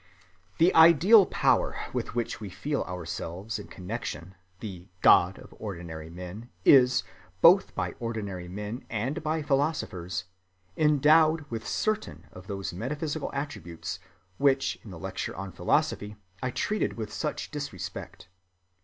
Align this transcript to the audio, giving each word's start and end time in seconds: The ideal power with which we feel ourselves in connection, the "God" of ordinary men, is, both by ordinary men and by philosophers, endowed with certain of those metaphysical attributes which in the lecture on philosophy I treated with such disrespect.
The 0.57 0.73
ideal 0.73 1.27
power 1.27 1.75
with 1.93 2.15
which 2.15 2.41
we 2.41 2.49
feel 2.49 2.81
ourselves 2.85 3.59
in 3.59 3.67
connection, 3.67 4.33
the 4.59 4.87
"God" 5.01 5.37
of 5.37 5.53
ordinary 5.59 6.09
men, 6.09 6.49
is, 6.65 7.03
both 7.39 7.75
by 7.75 7.91
ordinary 7.99 8.47
men 8.47 8.83
and 8.89 9.21
by 9.21 9.43
philosophers, 9.43 10.23
endowed 10.75 11.41
with 11.51 11.67
certain 11.67 12.25
of 12.31 12.47
those 12.47 12.73
metaphysical 12.73 13.29
attributes 13.35 13.99
which 14.39 14.79
in 14.83 14.89
the 14.89 14.97
lecture 14.97 15.35
on 15.35 15.51
philosophy 15.51 16.15
I 16.41 16.49
treated 16.49 16.93
with 16.93 17.13
such 17.13 17.51
disrespect. 17.51 18.27